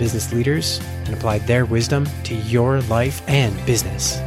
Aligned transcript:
business 0.00 0.32
leaders 0.32 0.80
and 1.04 1.12
apply 1.12 1.38
their 1.40 1.66
wisdom 1.66 2.06
to 2.24 2.34
your 2.34 2.80
life 2.82 3.20
and 3.28 3.54
business. 3.66 4.18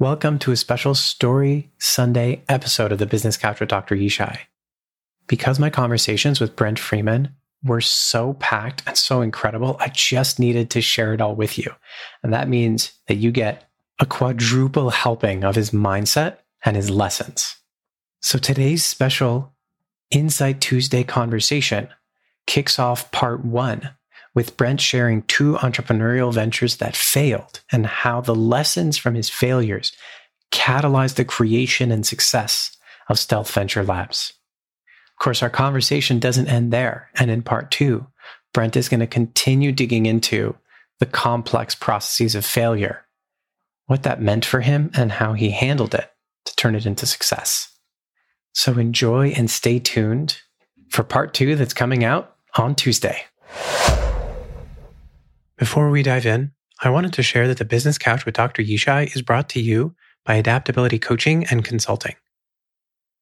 Welcome 0.00 0.40
to 0.40 0.50
a 0.50 0.56
special 0.56 0.96
Story 0.96 1.70
Sunday 1.78 2.42
episode 2.48 2.90
of 2.90 2.98
the 2.98 3.06
Business 3.06 3.36
Couch 3.36 3.60
with 3.60 3.68
Dr. 3.68 3.94
Yishai 3.94 4.40
because 5.26 5.58
my 5.58 5.70
conversations 5.70 6.40
with 6.40 6.56
Brent 6.56 6.78
Freeman 6.78 7.34
were 7.62 7.80
so 7.80 8.34
packed 8.34 8.82
and 8.86 8.96
so 8.96 9.22
incredible, 9.22 9.76
I 9.80 9.88
just 9.88 10.38
needed 10.38 10.70
to 10.70 10.80
share 10.80 11.14
it 11.14 11.20
all 11.20 11.34
with 11.34 11.58
you. 11.58 11.72
And 12.22 12.32
that 12.32 12.48
means 12.48 12.92
that 13.08 13.16
you 13.16 13.30
get 13.30 13.68
a 13.98 14.06
quadruple 14.06 14.90
helping 14.90 15.44
of 15.44 15.54
his 15.54 15.70
mindset 15.70 16.38
and 16.64 16.76
his 16.76 16.90
lessons. 16.90 17.56
So 18.20 18.38
today's 18.38 18.84
special 18.84 19.52
Insight 20.10 20.60
Tuesday 20.60 21.04
conversation 21.04 21.88
kicks 22.46 22.78
off 22.78 23.10
part 23.10 23.44
one 23.44 23.90
with 24.34 24.56
Brent 24.56 24.80
sharing 24.80 25.22
two 25.22 25.54
entrepreneurial 25.54 26.32
ventures 26.32 26.76
that 26.78 26.96
failed 26.96 27.60
and 27.70 27.86
how 27.86 28.20
the 28.20 28.34
lessons 28.34 28.98
from 28.98 29.14
his 29.14 29.30
failures 29.30 29.92
catalyzed 30.50 31.14
the 31.14 31.24
creation 31.24 31.90
and 31.90 32.06
success 32.06 32.76
of 33.08 33.18
Stealth 33.18 33.50
Venture 33.52 33.84
Labs. 33.84 34.32
Course, 35.24 35.42
our 35.42 35.48
conversation 35.48 36.18
doesn't 36.18 36.48
end 36.48 36.70
there. 36.70 37.08
And 37.14 37.30
in 37.30 37.40
part 37.40 37.70
two, 37.70 38.06
Brent 38.52 38.76
is 38.76 38.90
going 38.90 39.00
to 39.00 39.06
continue 39.06 39.72
digging 39.72 40.04
into 40.04 40.54
the 41.00 41.06
complex 41.06 41.74
processes 41.74 42.34
of 42.34 42.44
failure, 42.44 43.06
what 43.86 44.02
that 44.02 44.20
meant 44.20 44.44
for 44.44 44.60
him, 44.60 44.90
and 44.92 45.10
how 45.10 45.32
he 45.32 45.50
handled 45.50 45.94
it 45.94 46.10
to 46.44 46.56
turn 46.56 46.74
it 46.74 46.84
into 46.84 47.06
success. 47.06 47.74
So 48.52 48.74
enjoy 48.74 49.28
and 49.30 49.50
stay 49.50 49.78
tuned 49.78 50.42
for 50.90 51.02
part 51.02 51.32
two 51.32 51.56
that's 51.56 51.72
coming 51.72 52.04
out 52.04 52.36
on 52.58 52.74
Tuesday. 52.74 53.24
Before 55.56 55.88
we 55.88 56.02
dive 56.02 56.26
in, 56.26 56.52
I 56.82 56.90
wanted 56.90 57.14
to 57.14 57.22
share 57.22 57.48
that 57.48 57.56
the 57.56 57.64
Business 57.64 57.96
Couch 57.96 58.26
with 58.26 58.34
Dr. 58.34 58.62
Yishai 58.62 59.16
is 59.16 59.22
brought 59.22 59.48
to 59.48 59.60
you 59.62 59.94
by 60.26 60.34
Adaptability 60.34 60.98
Coaching 60.98 61.46
and 61.46 61.64
Consulting. 61.64 62.14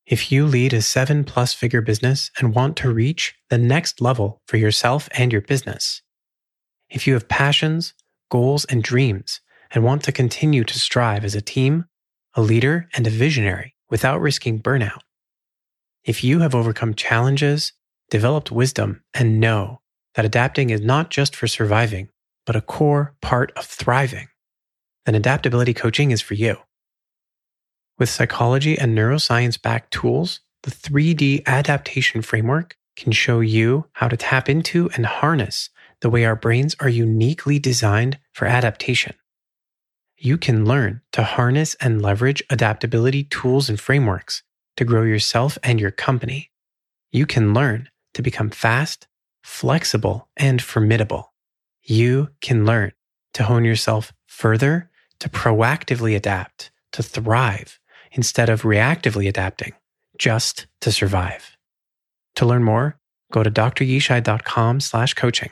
If 0.07 0.33
you 0.33 0.47
lead 0.47 0.73
a 0.73 0.83
seven 0.83 1.23
plus 1.25 1.55
figure 1.55 1.81
business 1.81 2.31
and 2.39 2.55
want 2.55 2.77
to 2.79 2.93
reach 2.93 3.35
the 3.51 3.59
next 3.59 4.01
level 4.01 4.43
for 4.47 4.57
yourself 4.57 5.09
and 5.13 5.31
your 5.31 5.43
business, 5.43 6.03
if 6.91 7.07
you 7.07 7.15
have 7.15 7.29
passions, 7.29 7.95
goals, 8.31 8.65
and 8.65 8.83
dreams 8.83 9.41
and 9.71 9.85
want 9.85 10.03
to 10.05 10.13
continue 10.13 10.65
to 10.65 10.79
strive 10.79 11.25
as 11.25 11.35
a 11.35 11.41
team, 11.41 11.87
a 12.35 12.43
leader, 12.43 12.89
and 12.95 13.07
a 13.07 13.11
visionary 13.11 13.75
without 13.91 14.21
risking 14.21 14.61
burnout, 14.61 15.03
if 16.05 16.25
you 16.25 16.41
have 16.41 16.55
overcome 16.55 16.95
challenges, 16.95 17.73
developed 18.11 18.51
wisdom, 18.51 19.03
and 19.15 19.39
know 19.39 19.81
that 20.15 20.25
adapting 20.25 20.71
is 20.71 20.81
not 20.81 21.11
just 21.11 21.37
for 21.37 21.47
surviving, 21.47 22.09
but 22.45 22.57
a 22.57 22.61
core 22.61 23.15
part 23.23 23.53
of 23.53 23.65
thriving, 23.65 24.29
then 25.07 25.15
adaptability 25.15 25.73
coaching 25.73 26.11
is 26.11 26.21
for 26.21 26.35
you. 26.35 26.57
With 28.03 28.11
psychology 28.11 28.77
and 28.77 28.99
neuroscience 28.99 29.63
backed 29.63 29.93
tools, 29.93 30.41
the 30.65 30.73
3D 30.73 31.47
adaptation 31.47 32.21
framework 32.21 32.77
can 32.97 33.13
show 33.13 33.39
you 33.39 33.87
how 33.93 34.09
to 34.09 34.17
tap 34.17 34.49
into 34.49 34.91
and 34.97 35.07
harness 35.07 35.71
the 36.01 36.11
way 36.11 36.25
our 36.25 36.35
brains 36.35 36.75
are 36.81 36.89
uniquely 36.89 37.61
designed 37.61 38.19
for 38.33 38.47
adaptation. 38.47 39.15
You 40.19 40.37
can 40.37 40.65
learn 40.65 41.03
to 41.13 41.23
harness 41.23 41.77
and 41.77 42.03
leverage 42.03 42.43
adaptability 42.51 43.23
tools 43.23 43.69
and 43.69 43.79
frameworks 43.79 44.43
to 44.79 44.85
grow 44.85 45.05
yourself 45.05 45.57
and 45.63 45.79
your 45.79 45.93
company. 45.93 46.51
You 47.13 47.25
can 47.25 47.55
learn 47.55 47.89
to 48.15 48.23
become 48.23 48.51
fast, 48.51 49.07
flexible, 49.45 50.29
and 50.37 50.61
formidable. 50.61 51.33
You 51.85 52.31
can 52.41 52.67
learn 52.67 52.95
to 53.35 53.45
hone 53.45 53.65
yourself 53.65 54.13
further, 54.27 54.91
to 55.21 55.29
proactively 55.29 56.17
adapt, 56.17 56.73
to 56.91 57.03
thrive, 57.05 57.79
instead 58.13 58.49
of 58.49 58.63
reactively 58.63 59.29
adapting 59.29 59.73
just 60.19 60.67
to 60.81 60.93
survive. 60.93 61.57
To 62.37 62.47
learn 62.47 62.65
more, 62.65 62.99
go 63.33 63.43
to 63.43 63.51
dryishai.com 63.51 64.81
slash 64.81 65.15
coaching. 65.15 65.51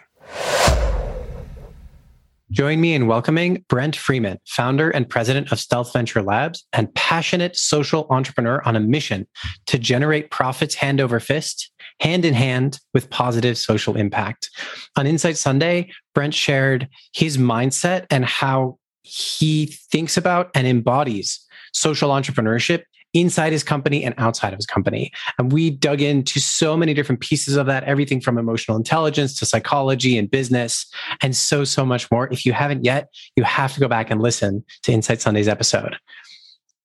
Join 2.50 2.80
me 2.80 2.94
in 2.94 3.06
welcoming 3.06 3.64
Brent 3.68 3.94
Freeman, 3.94 4.38
founder 4.44 4.90
and 4.90 5.08
president 5.08 5.52
of 5.52 5.60
Stealth 5.60 5.92
Venture 5.92 6.20
Labs 6.20 6.66
and 6.72 6.92
passionate 6.94 7.56
social 7.56 8.08
entrepreneur 8.10 8.60
on 8.64 8.74
a 8.74 8.80
mission 8.80 9.28
to 9.66 9.78
generate 9.78 10.32
profits 10.32 10.74
hand 10.74 11.00
over 11.00 11.20
fist, 11.20 11.70
hand 12.00 12.24
in 12.24 12.34
hand 12.34 12.80
with 12.92 13.08
positive 13.08 13.56
social 13.56 13.96
impact. 13.96 14.50
On 14.96 15.06
Insight 15.06 15.36
Sunday, 15.36 15.92
Brent 16.12 16.34
shared 16.34 16.88
his 17.12 17.38
mindset 17.38 18.06
and 18.10 18.24
how 18.24 18.78
he 19.02 19.66
thinks 19.66 20.16
about 20.16 20.50
and 20.52 20.66
embodies 20.66 21.46
social 21.72 22.10
entrepreneurship 22.10 22.82
inside 23.12 23.52
his 23.52 23.64
company 23.64 24.04
and 24.04 24.14
outside 24.18 24.52
of 24.52 24.58
his 24.58 24.66
company. 24.66 25.10
And 25.38 25.52
we 25.52 25.70
dug 25.70 26.00
into 26.00 26.38
so 26.38 26.76
many 26.76 26.94
different 26.94 27.20
pieces 27.20 27.56
of 27.56 27.66
that, 27.66 27.84
everything 27.84 28.20
from 28.20 28.38
emotional 28.38 28.76
intelligence 28.76 29.38
to 29.40 29.46
psychology 29.46 30.16
and 30.16 30.30
business, 30.30 30.86
and 31.20 31.34
so, 31.36 31.64
so 31.64 31.84
much 31.84 32.10
more. 32.10 32.28
If 32.32 32.46
you 32.46 32.52
haven't 32.52 32.84
yet, 32.84 33.08
you 33.36 33.42
have 33.44 33.74
to 33.74 33.80
go 33.80 33.88
back 33.88 34.10
and 34.10 34.22
listen 34.22 34.64
to 34.84 34.92
Insight 34.92 35.20
Sunday's 35.20 35.48
episode. 35.48 35.96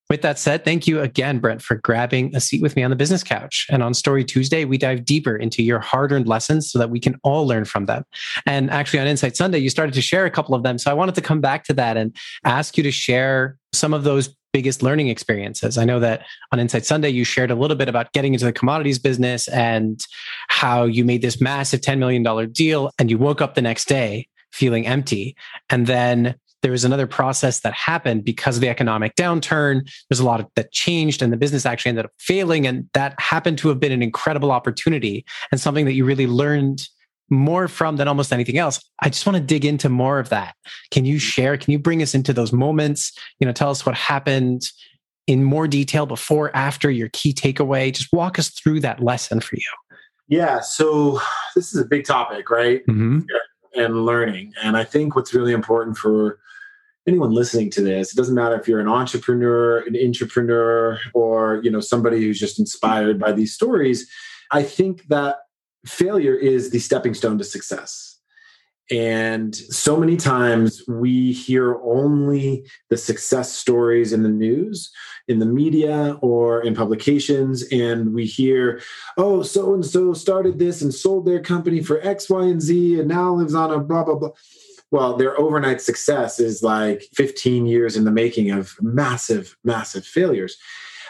With 0.08 0.22
that 0.22 0.38
said, 0.38 0.64
thank 0.64 0.86
you 0.86 1.02
again, 1.02 1.40
Brent, 1.40 1.64
for 1.64 1.76
grabbing 1.76 2.36
a 2.36 2.40
seat 2.40 2.62
with 2.62 2.76
me 2.76 2.84
on 2.84 2.92
the 2.92 2.96
business 2.96 3.24
couch. 3.24 3.66
And 3.72 3.82
on 3.82 3.96
Story 3.96 4.24
Tuesday, 4.24 4.64
we 4.64 4.78
dive 4.78 5.04
deeper 5.04 5.36
into 5.36 5.64
your 5.64 5.80
hard 5.80 6.12
earned 6.12 6.28
lessons 6.28 6.72
so 6.72 6.78
that 6.78 6.92
we 6.92 7.00
can 7.00 7.20
all 7.24 7.48
learn 7.48 7.66
from 7.66 7.88
them. 7.88 8.04
And 8.46 8.70
actually, 8.70 9.00
on 9.00 9.08
Insight 9.08 9.36
Sunday, 9.36 9.58
you 9.58 9.72
started 9.72 9.96
to 9.96 10.04
share 10.04 10.26
a 10.26 10.30
couple 10.30 10.54
of 10.54 10.62
them. 10.62 10.78
So 10.78 10.92
I 10.92 10.94
wanted 10.94 11.16
to 11.16 11.22
come 11.22 11.42
back 11.42 11.64
to 11.66 11.74
that 11.74 11.98
and 11.98 12.16
ask 12.44 12.78
you 12.78 12.84
to 12.84 12.92
share 12.92 13.58
some 13.74 13.96
of 13.96 14.04
those 14.04 14.36
biggest 14.56 14.82
learning 14.82 15.10
experiences. 15.10 15.78
I 15.78 15.84
know 15.84 16.00
that 16.00 16.26
on 16.54 16.62
Insight 16.62 16.86
Sunday, 16.86 17.10
you 17.10 17.26
shared 17.26 17.52
a 17.52 17.56
little 17.56 17.76
bit 17.76 17.90
about 17.90 18.14
getting 18.14 18.32
into 18.32 18.46
the 18.46 18.54
commodities 18.54 18.98
business 18.98 19.50
and 19.50 20.00
how 20.48 20.86
you 20.86 21.04
made 21.04 21.22
this 21.22 21.42
massive 21.42 21.82
$10 21.82 21.98
million 21.98 22.24
deal 22.54 22.90
and 22.98 23.12
you 23.12 23.18
woke 23.18 23.42
up 23.42 23.56
the 23.56 23.62
next 23.62 23.90
day 23.90 24.30
feeling 24.54 24.88
empty. 24.88 25.36
And 25.70 25.88
then 25.88 26.36
there 26.62 26.72
was 26.72 26.86
another 26.86 27.06
process 27.06 27.60
that 27.60 27.74
happened 27.74 28.24
because 28.24 28.56
of 28.56 28.62
the 28.62 28.70
economic 28.70 29.14
downturn. 29.16 29.82
There's 30.10 30.22
a 30.22 30.26
lot 30.26 30.40
of, 30.40 30.48
that 30.56 30.72
changed, 30.72 31.22
and 31.22 31.34
the 31.34 31.38
business 31.38 31.66
actually 31.66 31.90
ended 31.90 32.06
up 32.06 32.12
failing. 32.18 32.66
And 32.66 32.90
that 32.94 33.14
happened 33.20 33.58
to 33.58 33.68
have 33.68 33.82
been 33.82 33.92
an 33.92 34.02
incredible 34.02 34.54
opportunity 34.54 35.26
and 35.52 35.60
something 35.60 35.84
that 35.84 35.96
you 35.96 36.06
really 36.06 36.28
learned 36.28 36.82
more 37.30 37.68
from 37.68 37.98
than 37.98 38.08
almost 38.08 38.32
anything 38.32 38.58
else. 38.58 38.80
I 39.02 39.10
just 39.10 39.26
want 39.26 39.38
to 39.38 39.44
dig 39.44 39.66
into 39.66 39.90
more 39.90 40.20
of 40.20 40.30
that. 40.30 40.56
Can 40.92 41.06
you 41.06 41.20
share? 41.20 41.58
Can 41.58 41.72
you 41.72 41.80
bring 41.80 42.02
us 42.02 42.14
into 42.14 42.34
those 42.34 42.54
moments? 42.54 43.12
You 43.40 43.48
know, 43.48 43.54
tell 43.54 43.70
us 43.72 43.86
what 43.86 43.96
happened 43.96 44.64
in 45.28 45.44
more 45.44 45.68
detail 45.68 46.06
before, 46.06 46.56
after 46.56 46.92
your 46.92 47.10
key 47.10 47.34
takeaway. 47.34 47.92
Just 47.92 48.14
walk 48.14 48.38
us 48.38 48.50
through 48.50 48.82
that 48.82 49.02
lesson 49.02 49.40
for 49.40 49.56
you. 49.56 49.98
Yeah. 50.28 50.60
So 50.62 51.20
this 51.56 51.74
is 51.74 51.82
a 51.82 51.86
big 51.86 52.06
topic, 52.06 52.50
right? 52.50 52.86
Mm-hmm. 52.88 53.22
And 53.76 54.06
learning. 54.06 54.54
And 54.64 54.78
I 54.78 54.84
think 54.84 55.16
what's 55.16 55.34
really 55.34 55.52
important 55.52 55.98
for 55.98 56.40
anyone 57.08 57.32
listening 57.32 57.70
to 57.72 57.82
this, 57.82 58.14
it 58.14 58.16
doesn't 58.16 58.36
matter 58.36 58.60
if 58.60 58.68
you're 58.68 58.80
an 58.80 58.88
entrepreneur, 58.88 59.80
an 59.80 59.96
entrepreneur, 59.96 61.00
or 61.14 61.60
you 61.64 61.70
know 61.70 61.80
somebody 61.80 62.22
who's 62.22 62.40
just 62.40 62.60
inspired 62.60 63.20
by 63.20 63.32
these 63.32 63.54
stories. 63.54 64.10
I 64.52 64.64
think 64.64 65.08
that 65.08 65.38
failure 65.86 66.36
is 66.36 66.70
the 66.70 66.80
stepping 66.80 67.14
stone 67.14 67.38
to 67.38 67.44
success. 67.44 68.16
And 68.92 69.56
so 69.56 69.98
many 69.98 70.16
times 70.16 70.84
we 70.88 71.32
hear 71.32 71.82
only 71.82 72.66
the 72.90 72.98
success 72.98 73.52
stories 73.52 74.14
in 74.14 74.22
the 74.22 74.30
news, 74.30 74.92
in 75.28 75.40
the 75.40 75.46
media, 75.46 76.20
or 76.22 76.62
in 76.64 76.76
publications. 76.76 77.64
And 77.72 78.14
we 78.14 78.26
hear, 78.26 78.82
oh, 79.18 79.42
so 79.42 79.74
and 79.74 79.84
so 79.84 80.14
started 80.14 80.60
this 80.60 80.84
and 80.84 80.94
sold 80.94 81.26
their 81.26 81.42
company 81.42 81.82
for 81.82 82.00
X, 82.06 82.30
Y, 82.30 82.44
and 82.44 82.62
Z, 82.62 83.00
and 83.00 83.08
now 83.08 83.34
lives 83.34 83.56
on 83.56 83.72
a 83.72 83.80
blah, 83.80 84.04
blah, 84.04 84.16
blah. 84.16 84.32
Well, 84.92 85.18
their 85.18 85.40
overnight 85.40 85.82
success 85.82 86.40
is 86.40 86.62
like 86.62 87.08
15 87.16 87.66
years 87.66 87.98
in 87.98 88.06
the 88.06 88.12
making 88.12 88.52
of 88.52 88.76
massive, 88.82 89.58
massive 89.64 90.06
failures. 90.06 90.58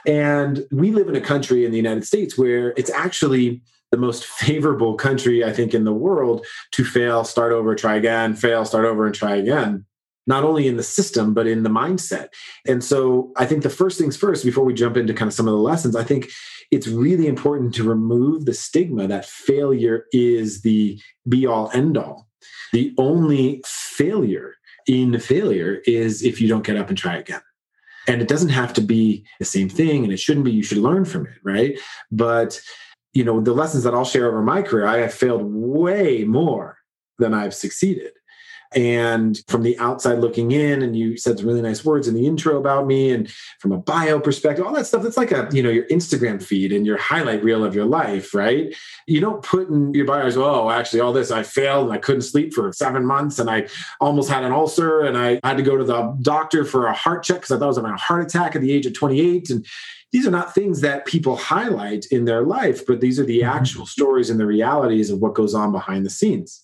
And 0.08 0.66
we 0.72 0.92
live 0.92 1.10
in 1.10 1.16
a 1.16 1.22
country 1.22 1.66
in 1.66 1.72
the 1.72 1.78
United 1.78 2.06
States 2.06 2.38
where 2.38 2.70
it's 2.78 2.90
actually 2.90 3.62
the 3.96 4.02
most 4.02 4.26
favorable 4.44 4.96
country, 4.96 5.44
I 5.44 5.54
think, 5.54 5.74
in 5.74 5.86
the 5.86 5.94
world 5.94 6.46
to 6.72 6.84
fail, 6.84 7.24
start 7.24 7.54
over, 7.54 7.76
try 7.76 7.96
again, 7.96 8.36
fail, 8.36 8.66
start 8.66 8.86
over, 8.86 9.06
and 9.06 9.16
try 9.16 9.36
again. 9.36 9.86
Not 10.28 10.44
only 10.44 10.68
in 10.68 10.76
the 10.76 10.84
system, 10.84 11.36
but 11.36 11.46
in 11.46 11.62
the 11.62 11.70
mindset. 11.70 12.30
And 12.68 12.84
so 12.84 13.32
I 13.38 13.46
think 13.46 13.62
the 13.62 13.70
first 13.70 14.00
things 14.00 14.18
first, 14.18 14.44
before 14.44 14.66
we 14.66 14.74
jump 14.74 14.98
into 14.98 15.14
kind 15.14 15.28
of 15.28 15.36
some 15.36 15.48
of 15.48 15.54
the 15.54 15.60
lessons, 15.60 15.96
I 15.96 16.04
think 16.04 16.30
it's 16.72 16.88
really 16.88 17.28
important 17.28 17.76
to 17.76 17.84
remove 17.84 18.46
the 18.46 18.54
stigma 18.54 19.08
that 19.08 19.26
failure 19.26 20.06
is 20.12 20.62
the 20.62 21.00
be 21.30 21.46
all 21.46 21.70
end 21.74 21.96
all. 21.96 22.28
The 22.74 22.94
only 22.98 23.62
failure 23.66 24.56
in 24.88 25.20
failure 25.20 25.82
is 25.86 26.24
if 26.24 26.42
you 26.42 26.48
don't 26.48 26.66
get 26.66 26.76
up 26.76 26.90
and 26.90 26.98
try 26.98 27.18
again. 27.18 27.42
And 28.08 28.22
it 28.22 28.28
doesn't 28.28 28.50
have 28.50 28.74
to 28.74 28.82
be 28.82 29.26
the 29.40 29.46
same 29.46 29.70
thing 29.70 30.04
and 30.04 30.12
it 30.14 30.20
shouldn't 30.20 30.46
be, 30.46 30.52
you 30.52 30.64
should 30.64 30.78
learn 30.80 31.06
from 31.06 31.28
it, 31.28 31.38
right? 31.44 31.80
But 32.12 32.62
you 33.16 33.24
know, 33.24 33.40
the 33.40 33.54
lessons 33.54 33.84
that 33.84 33.96
I'll 33.96 34.06
share 34.06 34.28
over 34.28 34.42
my 34.42 34.62
career, 34.62 34.86
I 34.86 34.98
have 34.98 35.14
failed 35.14 35.44
way 35.46 36.26
more 36.26 36.78
than 37.18 37.34
I've 37.34 37.56
succeeded. 37.56 38.12
And 38.74 39.40
from 39.48 39.64
the 39.64 39.78
outside 39.80 40.20
looking 40.20 40.52
in, 40.52 40.82
and 40.82 40.98
you 40.98 41.18
said 41.18 41.38
some 41.38 41.48
really 41.48 41.62
nice 41.62 41.86
words 41.86 42.08
in 42.08 42.14
the 42.14 42.26
intro 42.26 42.58
about 42.58 42.88
me, 42.88 43.12
and 43.12 43.30
from 43.60 43.72
a 43.72 43.78
bio 43.78 44.20
perspective, 44.20 44.66
all 44.66 44.74
that 44.74 44.88
stuff. 44.88 45.04
That's 45.04 45.18
like 45.18 45.32
a 45.32 45.48
you 45.52 45.64
know 45.64 45.70
your 45.70 45.88
Instagram 45.88 46.42
feed 46.42 46.74
and 46.74 46.86
your 46.86 46.98
highlight 46.98 47.44
reel 47.44 47.64
of 47.64 47.76
your 47.76 47.86
life, 47.86 48.34
right? 48.34 48.76
You 49.08 49.22
don't 49.22 49.44
put 49.44 49.70
in 49.70 49.94
your 49.94 50.06
bio 50.06 50.26
as 50.26 50.38
oh, 50.38 50.70
actually, 50.70 51.00
all 51.00 51.14
this 51.14 51.32
I 51.32 51.44
failed 51.44 51.86
and 51.86 51.94
I 51.94 52.00
couldn't 52.00 52.24
sleep 52.24 52.54
for 52.54 52.72
seven 52.74 53.06
months, 53.06 53.40
and 53.40 53.50
I 53.50 53.68
almost 54.02 54.30
had 54.30 54.44
an 54.44 54.52
ulcer, 54.52 55.02
and 55.02 55.18
I 55.18 55.40
had 55.44 55.58
to 55.58 55.64
go 55.64 55.78
to 55.78 55.84
the 55.84 56.18
doctor 56.22 56.66
for 56.66 56.88
a 56.88 56.94
heart 56.94 57.24
check 57.24 57.38
because 57.38 57.52
I 57.52 57.60
thought 57.60 57.66
I 57.66 57.68
was 57.68 57.78
having 57.78 57.92
a 57.92 57.98
heart 57.98 58.26
attack 58.26 58.56
at 58.56 58.62
the 58.62 58.72
age 58.72 58.86
of 58.86 58.94
28, 58.94 59.50
and 59.50 59.66
these 60.16 60.26
are 60.26 60.32
not 60.32 60.56
things 60.56 60.80
that 60.80 61.06
people 61.06 61.36
highlight 61.36 62.06
in 62.06 62.24
their 62.24 62.42
life, 62.42 62.86
but 62.86 63.02
these 63.02 63.20
are 63.20 63.26
the 63.26 63.42
mm-hmm. 63.42 63.58
actual 63.58 63.86
stories 63.86 64.30
and 64.30 64.40
the 64.40 64.46
realities 64.46 65.10
of 65.10 65.20
what 65.20 65.34
goes 65.34 65.54
on 65.54 65.74
behind 65.74 66.06
the 66.06 66.10
scenes. 66.10 66.64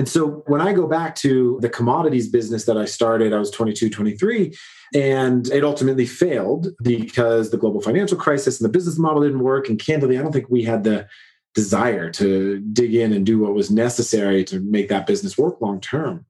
And 0.00 0.08
so 0.08 0.42
when 0.46 0.62
I 0.62 0.72
go 0.72 0.86
back 0.86 1.14
to 1.16 1.58
the 1.60 1.68
commodities 1.68 2.26
business 2.26 2.64
that 2.64 2.78
I 2.78 2.86
started, 2.86 3.34
I 3.34 3.38
was 3.38 3.50
22, 3.50 3.90
23, 3.90 4.56
and 4.94 5.46
it 5.48 5.62
ultimately 5.62 6.06
failed 6.06 6.68
because 6.80 7.50
the 7.50 7.58
global 7.58 7.82
financial 7.82 8.16
crisis 8.16 8.58
and 8.58 8.64
the 8.66 8.72
business 8.72 8.98
model 8.98 9.20
didn't 9.20 9.40
work. 9.40 9.68
And 9.68 9.78
candidly, 9.78 10.18
I 10.18 10.22
don't 10.22 10.32
think 10.32 10.48
we 10.48 10.64
had 10.64 10.84
the 10.84 11.06
desire 11.54 12.08
to 12.12 12.60
dig 12.72 12.94
in 12.94 13.12
and 13.12 13.26
do 13.26 13.40
what 13.40 13.52
was 13.52 13.70
necessary 13.70 14.42
to 14.44 14.60
make 14.60 14.88
that 14.88 15.06
business 15.06 15.36
work 15.36 15.60
long 15.60 15.82
term. 15.82 16.24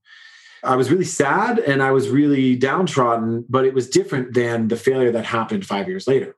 I 0.64 0.74
was 0.74 0.90
really 0.90 1.04
sad 1.04 1.60
and 1.60 1.80
I 1.80 1.92
was 1.92 2.08
really 2.08 2.56
downtrodden, 2.56 3.44
but 3.48 3.66
it 3.66 3.72
was 3.72 3.88
different 3.88 4.34
than 4.34 4.66
the 4.66 4.74
failure 4.74 5.12
that 5.12 5.26
happened 5.26 5.64
five 5.64 5.86
years 5.86 6.08
later. 6.08 6.34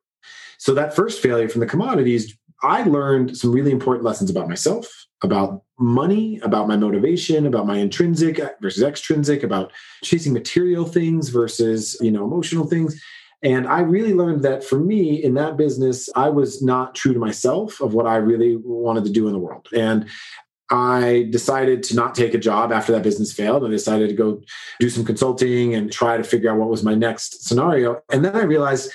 So, 0.58 0.75
that 0.75 0.94
first 0.94 1.23
failure 1.23 1.49
from 1.49 1.61
the 1.61 1.67
commodities, 1.67 2.37
I 2.62 2.82
learned 2.84 3.36
some 3.36 3.52
really 3.52 3.72
important 3.72 4.04
lessons 4.04 4.30
about 4.30 4.48
myself, 4.48 5.06
about 5.22 5.62
money, 5.78 6.38
about 6.42 6.68
my 6.68 6.76
motivation, 6.76 7.46
about 7.46 7.66
my 7.66 7.78
intrinsic 7.78 8.40
versus 8.60 8.82
extrinsic, 8.82 9.42
about 9.42 9.72
chasing 10.02 10.32
material 10.32 10.84
things 10.84 11.28
versus, 11.28 11.96
you 12.00 12.10
know, 12.10 12.24
emotional 12.24 12.66
things. 12.66 13.00
And 13.42 13.66
I 13.66 13.80
really 13.80 14.14
learned 14.14 14.42
that 14.44 14.62
for 14.62 14.78
me 14.78 15.22
in 15.22 15.34
that 15.34 15.56
business, 15.56 16.08
I 16.14 16.28
was 16.28 16.62
not 16.62 16.94
true 16.94 17.12
to 17.12 17.18
myself 17.18 17.80
of 17.80 17.94
what 17.94 18.06
I 18.06 18.16
really 18.16 18.56
wanted 18.56 19.04
to 19.04 19.10
do 19.10 19.26
in 19.26 19.32
the 19.32 19.38
world. 19.38 19.66
And 19.74 20.08
I 20.70 21.28
decided 21.30 21.82
to 21.84 21.96
not 21.96 22.14
take 22.14 22.34
a 22.34 22.38
job 22.38 22.72
after 22.72 22.92
that 22.92 23.02
business 23.02 23.32
failed. 23.32 23.64
I 23.64 23.68
decided 23.68 24.08
to 24.08 24.14
go 24.14 24.40
do 24.80 24.88
some 24.88 25.04
consulting 25.04 25.74
and 25.74 25.92
try 25.92 26.16
to 26.16 26.24
figure 26.24 26.50
out 26.50 26.58
what 26.58 26.70
was 26.70 26.84
my 26.84 26.94
next 26.94 27.44
scenario. 27.44 28.00
And 28.10 28.24
then 28.24 28.36
I 28.36 28.42
realized 28.42 28.90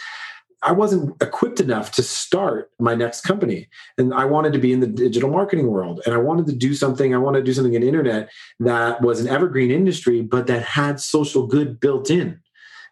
I 0.64 0.72
wasn't 0.72 1.22
equipped 1.22 1.60
enough 1.60 1.92
to 1.94 2.04
start 2.04 2.72
my 2.80 2.96
next 2.96 3.22
company. 3.22 3.70
And 3.98 4.14
I 4.14 4.26
wanted 4.26 4.54
to 4.54 4.60
be 4.60 4.74
in 4.74 4.80
the 4.80 4.88
digital 4.88 5.30
marketing 5.30 5.68
world. 5.68 6.02
And 6.06 6.16
I 6.16 6.18
wanted 6.18 6.48
to 6.48 6.54
do 6.54 6.74
something, 6.74 7.14
I 7.14 7.20
wanted 7.20 7.40
to 7.40 7.46
do 7.46 7.54
something 7.54 7.74
in 7.74 7.82
the 7.82 7.88
internet 7.88 8.30
that 8.60 9.02
was 9.02 9.22
an 9.22 9.28
evergreen 9.28 9.70
industry, 9.70 10.22
but 10.22 10.48
that 10.48 10.64
had 10.64 11.00
social 11.00 11.46
good 11.46 11.80
built 11.80 12.10
in. 12.10 12.40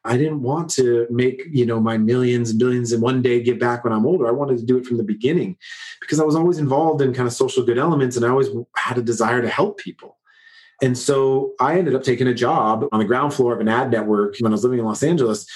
I 0.05 0.17
didn't 0.17 0.43
want 0.43 0.69
to 0.71 1.07
make, 1.09 1.41
you 1.49 1.65
know, 1.65 1.79
my 1.79 1.97
millions 1.97 2.51
and 2.51 2.59
billions 2.59 2.93
in 2.93 3.01
one 3.01 3.23
day 3.23 3.41
give 3.41 3.57
back 3.57 3.83
when 3.83 3.91
I'm 3.91 4.05
older. 4.05 4.27
I 4.27 4.31
wanted 4.31 4.59
to 4.59 4.63
do 4.63 4.77
it 4.77 4.85
from 4.85 4.97
the 4.97 5.03
beginning 5.03 5.57
because 5.99 6.19
I 6.19 6.23
was 6.23 6.35
always 6.35 6.59
involved 6.59 7.01
in 7.01 7.13
kind 7.13 7.27
of 7.27 7.33
social 7.33 7.65
good 7.65 7.79
elements 7.79 8.15
and 8.15 8.23
I 8.23 8.29
always 8.29 8.49
had 8.75 8.99
a 8.99 9.01
desire 9.01 9.41
to 9.41 9.49
help 9.49 9.79
people. 9.79 10.17
And 10.81 10.97
so 10.97 11.53
I 11.59 11.77
ended 11.77 11.95
up 11.95 12.03
taking 12.03 12.27
a 12.27 12.33
job 12.33 12.85
on 12.91 12.99
the 12.99 13.05
ground 13.05 13.33
floor 13.33 13.53
of 13.53 13.61
an 13.61 13.67
ad 13.67 13.89
network 13.91 14.35
when 14.39 14.51
I 14.51 14.53
was 14.53 14.63
living 14.63 14.79
in 14.79 14.85
Los 14.85 15.03
Angeles. 15.03 15.47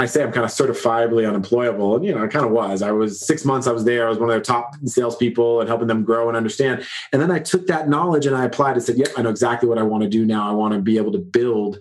I 0.00 0.06
say 0.06 0.22
I'm 0.22 0.30
kind 0.30 0.44
of 0.44 0.52
certifiably 0.52 1.26
unemployable. 1.28 1.96
And, 1.96 2.04
you 2.04 2.14
know, 2.14 2.22
I 2.22 2.28
kind 2.28 2.44
of 2.44 2.52
was. 2.52 2.82
I 2.82 2.92
was 2.92 3.26
six 3.26 3.44
months 3.44 3.66
I 3.66 3.72
was 3.72 3.84
there. 3.84 4.06
I 4.06 4.08
was 4.08 4.18
one 4.18 4.28
of 4.28 4.32
their 4.32 4.40
top 4.40 4.76
salespeople 4.84 5.60
and 5.60 5.68
helping 5.68 5.88
them 5.88 6.04
grow 6.04 6.28
and 6.28 6.36
understand. 6.36 6.86
And 7.12 7.20
then 7.20 7.32
I 7.32 7.40
took 7.40 7.66
that 7.66 7.88
knowledge 7.88 8.24
and 8.24 8.36
I 8.36 8.44
applied 8.44 8.74
and 8.74 8.82
said, 8.82 8.96
yep, 8.96 9.08
I 9.16 9.22
know 9.22 9.30
exactly 9.30 9.68
what 9.68 9.78
I 9.78 9.82
want 9.82 10.04
to 10.04 10.08
do 10.08 10.24
now. 10.24 10.48
I 10.48 10.52
want 10.52 10.74
to 10.74 10.80
be 10.80 10.98
able 10.98 11.12
to 11.12 11.18
build 11.18 11.80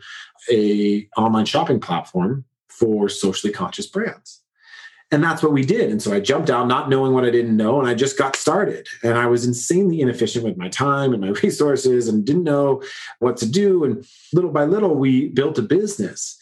a 0.52 1.08
online 1.16 1.46
shopping 1.46 1.80
platform 1.80 2.46
for 2.70 3.08
socially 3.08 3.54
conscious 3.54 3.86
brands 3.86 4.42
and 5.12 5.24
that's 5.24 5.42
what 5.42 5.54
we 5.54 5.66
did 5.66 5.90
and 5.90 6.02
so 6.02 6.14
i 6.14 6.20
jumped 6.20 6.50
out 6.50 6.68
not 6.68 6.90
knowing 6.90 7.14
what 7.14 7.26
i 7.26 7.30
didn't 7.30 7.56
know 7.56 7.80
and 7.80 7.90
i 7.90 7.94
just 7.94 8.18
got 8.18 8.36
started 8.36 8.88
and 9.04 9.18
i 9.18 9.26
was 9.26 9.46
insanely 9.46 10.02
inefficient 10.02 10.44
with 10.44 10.58
my 10.58 10.68
time 10.70 11.14
and 11.14 11.22
my 11.22 11.30
resources 11.44 12.08
and 12.08 12.26
didn't 12.26 12.44
know 12.44 12.82
what 13.20 13.38
to 13.38 13.50
do 13.50 13.84
and 13.84 14.06
little 14.34 14.52
by 14.52 14.64
little 14.64 14.96
we 14.96 15.30
built 15.30 15.58
a 15.58 15.62
business 15.62 16.38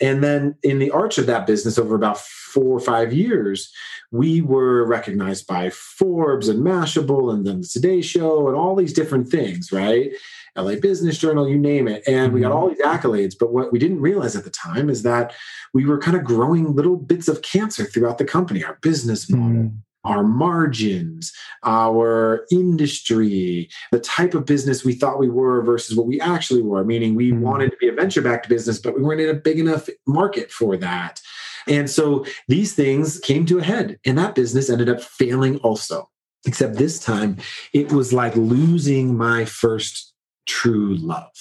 and 0.00 0.22
then 0.22 0.54
in 0.62 0.78
the 0.78 0.90
arch 0.90 1.18
of 1.18 1.26
that 1.26 1.46
business 1.46 1.78
over 1.78 1.94
about 1.94 2.18
four 2.18 2.76
or 2.76 2.80
five 2.80 3.12
years 3.12 3.72
we 4.10 4.40
were 4.40 4.84
recognized 4.84 5.46
by 5.46 5.68
forbes 5.70 6.48
and 6.48 6.64
mashable 6.64 7.32
and 7.32 7.46
then 7.46 7.60
the 7.60 7.66
today 7.66 8.00
show 8.00 8.48
and 8.48 8.56
all 8.56 8.74
these 8.74 8.92
different 8.92 9.28
things 9.28 9.70
right 9.72 10.12
LA 10.58 10.74
Business 10.74 11.18
Journal, 11.18 11.48
you 11.48 11.56
name 11.56 11.88
it. 11.88 12.02
And 12.06 12.32
we 12.32 12.40
got 12.40 12.50
mm-hmm. 12.50 12.58
all 12.58 12.68
these 12.68 12.80
accolades. 12.80 13.34
But 13.38 13.52
what 13.52 13.72
we 13.72 13.78
didn't 13.78 14.00
realize 14.00 14.36
at 14.36 14.44
the 14.44 14.50
time 14.50 14.90
is 14.90 15.02
that 15.04 15.32
we 15.72 15.84
were 15.84 15.98
kind 15.98 16.16
of 16.16 16.24
growing 16.24 16.74
little 16.74 16.96
bits 16.96 17.28
of 17.28 17.42
cancer 17.42 17.84
throughout 17.84 18.18
the 18.18 18.24
company, 18.24 18.64
our 18.64 18.78
business 18.82 19.30
model. 19.30 19.62
Mm. 19.62 19.78
Our 20.04 20.22
margins, 20.22 21.32
our 21.64 22.46
industry, 22.50 23.68
the 23.90 24.00
type 24.00 24.34
of 24.34 24.46
business 24.46 24.84
we 24.84 24.94
thought 24.94 25.18
we 25.18 25.28
were 25.28 25.60
versus 25.62 25.96
what 25.96 26.06
we 26.06 26.20
actually 26.20 26.62
were, 26.62 26.84
meaning 26.84 27.14
we 27.14 27.32
mm. 27.32 27.40
wanted 27.40 27.70
to 27.72 27.76
be 27.78 27.88
a 27.88 27.92
venture 27.92 28.22
backed 28.22 28.48
business, 28.48 28.78
but 28.78 28.96
we 28.96 29.02
weren't 29.02 29.20
in 29.20 29.28
a 29.28 29.34
big 29.34 29.58
enough 29.58 29.88
market 30.06 30.50
for 30.50 30.76
that. 30.76 31.20
And 31.66 31.90
so 31.90 32.24
these 32.46 32.74
things 32.74 33.18
came 33.18 33.44
to 33.46 33.58
a 33.58 33.64
head, 33.64 33.98
and 34.06 34.16
that 34.18 34.34
business 34.34 34.70
ended 34.70 34.88
up 34.88 35.02
failing 35.02 35.58
also. 35.58 36.08
Except 36.46 36.76
this 36.76 37.00
time, 37.00 37.36
it 37.72 37.92
was 37.92 38.12
like 38.12 38.34
losing 38.36 39.16
my 39.16 39.44
first 39.44 40.14
true 40.46 40.96
love. 40.96 41.34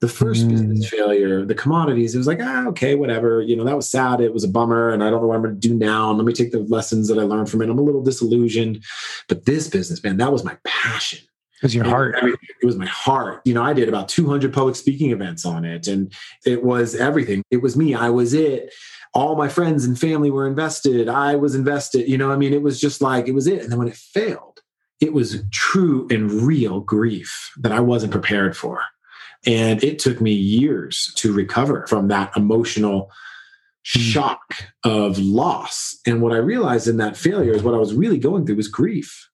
The 0.00 0.08
first 0.08 0.46
mm. 0.46 0.50
business 0.50 0.88
failure, 0.88 1.44
the 1.44 1.56
commodities, 1.56 2.14
it 2.14 2.18
was 2.18 2.28
like, 2.28 2.38
ah, 2.40 2.66
okay, 2.68 2.94
whatever. 2.94 3.42
You 3.42 3.56
know, 3.56 3.64
that 3.64 3.74
was 3.74 3.90
sad. 3.90 4.20
It 4.20 4.32
was 4.32 4.44
a 4.44 4.48
bummer. 4.48 4.90
And 4.90 5.02
I 5.02 5.10
don't 5.10 5.20
know 5.20 5.26
what 5.26 5.36
I'm 5.36 5.42
going 5.42 5.60
to 5.60 5.68
do 5.68 5.74
now. 5.74 6.10
And 6.10 6.18
let 6.18 6.26
me 6.26 6.32
take 6.32 6.52
the 6.52 6.60
lessons 6.60 7.08
that 7.08 7.18
I 7.18 7.22
learned 7.22 7.50
from 7.50 7.62
it. 7.62 7.68
I'm 7.68 7.78
a 7.78 7.82
little 7.82 8.02
disillusioned. 8.02 8.84
But 9.28 9.44
this 9.44 9.66
business, 9.68 10.02
man, 10.04 10.16
that 10.18 10.32
was 10.32 10.44
my 10.44 10.56
passion. 10.64 11.20
It 11.58 11.64
was 11.64 11.74
your 11.74 11.86
heart. 11.86 12.14
I 12.16 12.24
mean, 12.24 12.36
it 12.62 12.66
was 12.66 12.76
my 12.76 12.86
heart. 12.86 13.42
You 13.44 13.52
know, 13.52 13.64
I 13.64 13.72
did 13.72 13.88
about 13.88 14.08
200 14.08 14.52
public 14.52 14.76
speaking 14.76 15.10
events 15.10 15.44
on 15.44 15.64
it, 15.64 15.88
and 15.88 16.12
it 16.46 16.62
was 16.62 16.94
everything. 16.94 17.42
It 17.50 17.62
was 17.62 17.76
me. 17.76 17.96
I 17.96 18.10
was 18.10 18.32
it. 18.32 18.72
All 19.12 19.34
my 19.34 19.48
friends 19.48 19.84
and 19.84 19.98
family 19.98 20.30
were 20.30 20.46
invested. 20.46 21.08
I 21.08 21.34
was 21.34 21.56
invested. 21.56 22.08
You 22.08 22.16
know, 22.16 22.30
I 22.30 22.36
mean, 22.36 22.52
it 22.52 22.62
was 22.62 22.80
just 22.80 23.02
like 23.02 23.26
it 23.26 23.34
was 23.34 23.48
it. 23.48 23.62
And 23.62 23.72
then 23.72 23.78
when 23.78 23.88
it 23.88 23.96
failed, 23.96 24.60
it 25.00 25.12
was 25.12 25.42
true 25.50 26.06
and 26.10 26.30
real 26.30 26.78
grief 26.80 27.50
that 27.58 27.72
I 27.72 27.80
wasn't 27.80 28.12
prepared 28.12 28.56
for. 28.56 28.82
And 29.46 29.82
it 29.82 29.98
took 29.98 30.20
me 30.20 30.32
years 30.32 31.12
to 31.16 31.32
recover 31.32 31.86
from 31.86 32.08
that 32.08 32.32
emotional 32.36 33.10
hmm. 33.92 34.00
shock 34.00 34.54
of 34.84 35.18
loss. 35.18 35.96
And 36.06 36.20
what 36.20 36.32
I 36.32 36.38
realized 36.38 36.88
in 36.88 36.96
that 36.98 37.16
failure 37.16 37.52
is 37.52 37.62
what 37.62 37.74
I 37.74 37.78
was 37.78 37.94
really 37.94 38.18
going 38.18 38.46
through 38.46 38.56
was 38.56 38.68
grief, 38.68 39.28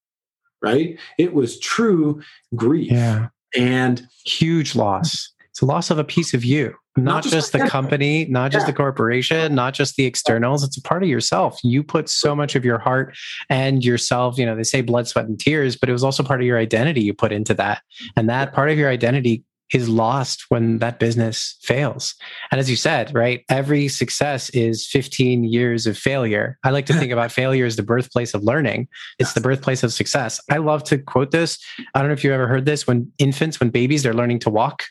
right? 0.63 0.99
It 1.19 1.35
was 1.35 1.59
true 1.59 2.23
grief. 2.55 2.93
Yeah. 2.93 3.29
And 3.57 4.07
huge 4.27 4.75
loss. 4.75 5.33
It's 5.51 5.63
a 5.63 5.67
loss 5.67 5.93
of 5.93 6.01
a 6.01 6.05
piece 6.05 6.35
of 6.35 6.45
you, 6.45 6.75
not, 6.97 7.05
not 7.05 7.23
just, 7.23 7.35
just 7.35 7.53
the 7.53 7.69
company, 7.69 8.25
not 8.25 8.51
just 8.51 8.65
yeah. 8.65 8.73
the 8.73 8.77
corporation, 8.77 9.55
not 9.55 9.73
just 9.73 9.95
the 9.95 10.05
externals. 10.05 10.65
It's 10.65 10.77
a 10.77 10.83
part 10.83 11.05
of 11.05 11.09
yourself. 11.09 11.61
You 11.63 11.85
put 11.85 12.09
so 12.09 12.35
much 12.35 12.57
of 12.57 12.65
your 12.65 12.81
heart 12.81 13.17
and 13.49 13.85
yourself, 13.85 14.37
you 14.37 14.45
know, 14.45 14.57
they 14.57 14.65
say 14.65 14.81
blood, 14.81 15.07
sweat, 15.07 15.27
and 15.27 15.39
tears, 15.39 15.77
but 15.77 15.89
it 15.89 15.93
was 15.93 16.03
also 16.03 16.25
part 16.25 16.41
of 16.41 16.47
your 16.49 16.59
identity 16.59 17.03
you 17.03 17.15
put 17.15 17.31
into 17.31 17.55
that. 17.55 17.83
And 18.17 18.29
that 18.29 18.53
part 18.53 18.69
of 18.71 18.77
your 18.77 18.91
identity 18.91 19.45
is 19.75 19.89
lost 19.89 20.45
when 20.49 20.79
that 20.79 21.01
business 21.01 21.57
fails. 21.61 22.15
And 22.51 22.61
as 22.61 22.71
you 22.71 22.77
said, 22.77 23.13
right, 23.15 23.45
every 23.49 23.89
success 23.89 24.49
is 24.51 24.87
15 24.87 25.45
years 25.45 25.87
of 25.87 25.99
failure. 25.99 26.59
I 26.65 26.71
like 26.71 26.87
to 26.87 26.95
think 26.95 27.11
about 27.11 27.33
failure 27.43 27.67
as 27.67 27.77
the 27.77 27.83
birthplace 27.83 28.35
of 28.35 28.45
learning. 28.45 28.89
It's 29.19 29.33
the 29.33 29.41
birthplace 29.41 29.83
of 29.83 29.93
success. 29.93 30.41
I 30.51 30.59
love 30.59 30.85
to 30.85 30.99
quote 30.99 31.33
this. 31.33 31.59
I 31.95 31.99
don't 31.99 32.09
know 32.09 32.15
if 32.15 32.23
you 32.23 32.33
ever 32.33 32.47
heard 32.47 32.67
this 32.67 32.87
when 32.87 33.11
infants, 33.19 33.59
when 33.59 33.71
babies, 33.71 34.05
they're 34.05 34.15
learning 34.15 34.39
to 34.41 34.51
walk, 34.51 34.85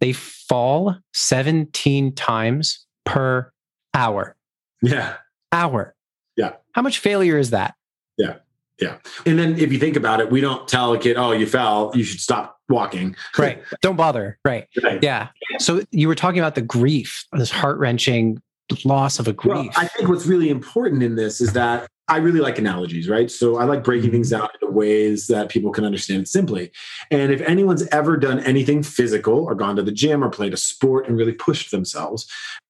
they 0.00 0.12
fall 0.12 0.96
17 1.14 2.14
times 2.14 2.86
per 3.06 3.50
hour. 3.94 4.36
Yeah. 4.82 5.16
Hour. 5.52 5.94
Yeah. 6.36 6.52
How 6.72 6.82
much 6.82 6.98
failure 6.98 7.38
is 7.38 7.50
that? 7.50 7.74
Yeah. 8.18 8.36
Yeah. 8.80 8.96
And 9.26 9.38
then 9.38 9.58
if 9.58 9.72
you 9.72 9.78
think 9.78 9.96
about 9.96 10.20
it, 10.20 10.30
we 10.30 10.40
don't 10.40 10.66
tell 10.66 10.92
a 10.92 10.98
kid, 10.98 11.16
oh, 11.16 11.32
you 11.32 11.46
fell, 11.46 11.92
you 11.94 12.02
should 12.02 12.20
stop 12.20 12.58
walking. 12.68 13.14
right. 13.38 13.62
Don't 13.82 13.96
bother. 13.96 14.38
Right. 14.44 14.66
right. 14.82 15.02
Yeah. 15.02 15.28
So 15.58 15.82
you 15.90 16.08
were 16.08 16.14
talking 16.14 16.38
about 16.40 16.54
the 16.54 16.62
grief, 16.62 17.24
this 17.32 17.50
heart 17.50 17.78
wrenching 17.78 18.40
loss 18.84 19.18
of 19.18 19.28
a 19.28 19.32
grief. 19.32 19.54
Well, 19.54 19.70
I 19.76 19.88
think 19.88 20.08
what's 20.08 20.26
really 20.26 20.48
important 20.48 21.02
in 21.02 21.16
this 21.16 21.40
is 21.40 21.52
that 21.54 21.88
I 22.08 22.16
really 22.16 22.40
like 22.40 22.58
analogies, 22.58 23.08
right? 23.08 23.30
So 23.30 23.58
I 23.58 23.64
like 23.64 23.84
breaking 23.84 24.10
things 24.10 24.30
mm-hmm. 24.30 24.40
down 24.40 24.48
into 24.60 24.72
ways 24.72 25.28
that 25.28 25.48
people 25.48 25.70
can 25.70 25.84
understand 25.84 26.28
simply. 26.28 26.72
And 27.10 27.32
if 27.32 27.40
anyone's 27.42 27.86
ever 27.88 28.16
done 28.16 28.40
anything 28.40 28.82
physical 28.82 29.44
or 29.44 29.54
gone 29.54 29.76
to 29.76 29.82
the 29.82 29.92
gym 29.92 30.24
or 30.24 30.28
played 30.28 30.52
a 30.52 30.56
sport 30.56 31.06
and 31.06 31.16
really 31.16 31.32
pushed 31.32 31.70
themselves, 31.70 32.26